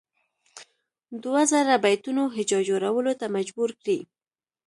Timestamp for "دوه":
1.23-1.41